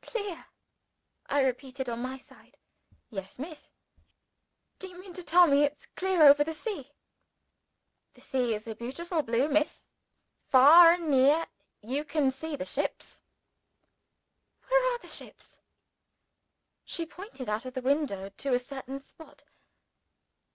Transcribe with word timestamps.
"Clear?" 0.00 0.46
I 1.26 1.42
repeated 1.42 1.86
on 1.86 2.00
my 2.00 2.16
side. 2.16 2.56
"Yes, 3.10 3.38
Miss!" 3.38 3.70
"Do 4.78 4.88
you 4.88 4.98
mean 4.98 5.12
to 5.12 5.22
tell 5.22 5.46
me 5.46 5.62
it's 5.62 5.84
clear 5.84 6.22
over 6.22 6.42
the 6.42 6.54
sea?" 6.54 6.94
"The 8.14 8.22
sea 8.22 8.54
is 8.54 8.66
a 8.66 8.74
beautiful 8.74 9.20
blue, 9.20 9.50
Miss. 9.50 9.84
Far 10.48 10.92
and 10.92 11.10
near, 11.10 11.44
you 11.82 12.02
can 12.02 12.30
see 12.30 12.56
the 12.56 12.64
ships." 12.64 13.22
"Where 14.68 14.84
are 14.94 14.98
the 15.00 15.08
ships?" 15.08 15.60
She 16.86 17.04
pointed, 17.04 17.46
out 17.50 17.66
of 17.66 17.74
the 17.74 17.82
window, 17.82 18.30
to 18.30 18.54
a 18.54 18.58
certain 18.58 19.02
spot. 19.02 19.44